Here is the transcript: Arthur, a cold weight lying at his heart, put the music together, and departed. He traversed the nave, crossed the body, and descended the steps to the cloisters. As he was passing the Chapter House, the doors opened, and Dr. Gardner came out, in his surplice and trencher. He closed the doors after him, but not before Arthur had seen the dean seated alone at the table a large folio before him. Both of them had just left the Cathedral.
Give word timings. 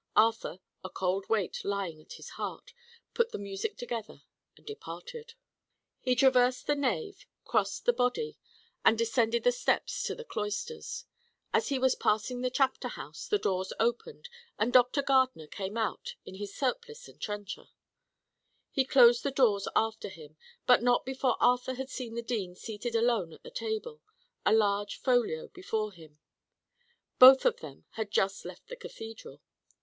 Arthur, 0.15 0.57
a 0.83 0.89
cold 0.89 1.29
weight 1.29 1.61
lying 1.63 2.01
at 2.01 2.13
his 2.13 2.29
heart, 2.29 2.73
put 3.13 3.29
the 3.31 3.37
music 3.37 3.77
together, 3.77 4.23
and 4.57 4.65
departed. 4.65 5.35
He 5.99 6.15
traversed 6.15 6.65
the 6.65 6.73
nave, 6.75 7.27
crossed 7.45 7.85
the 7.85 7.93
body, 7.93 8.35
and 8.83 8.97
descended 8.97 9.43
the 9.43 9.51
steps 9.51 10.01
to 10.05 10.15
the 10.15 10.23
cloisters. 10.25 11.05
As 11.53 11.69
he 11.69 11.77
was 11.77 11.93
passing 11.93 12.41
the 12.41 12.49
Chapter 12.49 12.87
House, 12.87 13.27
the 13.27 13.37
doors 13.37 13.73
opened, 13.79 14.27
and 14.57 14.73
Dr. 14.73 15.03
Gardner 15.03 15.45
came 15.45 15.77
out, 15.77 16.15
in 16.25 16.33
his 16.33 16.55
surplice 16.55 17.07
and 17.07 17.21
trencher. 17.21 17.67
He 18.71 18.85
closed 18.85 19.21
the 19.21 19.29
doors 19.29 19.67
after 19.75 20.09
him, 20.09 20.35
but 20.65 20.81
not 20.81 21.05
before 21.05 21.37
Arthur 21.39 21.75
had 21.75 21.91
seen 21.91 22.15
the 22.15 22.23
dean 22.23 22.55
seated 22.55 22.95
alone 22.95 23.33
at 23.33 23.43
the 23.43 23.51
table 23.51 24.01
a 24.47 24.51
large 24.51 24.95
folio 24.99 25.49
before 25.49 25.91
him. 25.93 26.17
Both 27.19 27.45
of 27.45 27.59
them 27.59 27.85
had 27.91 28.09
just 28.09 28.45
left 28.45 28.67
the 28.67 28.75
Cathedral. 28.75 29.43